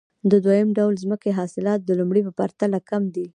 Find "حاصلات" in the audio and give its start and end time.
1.39-1.79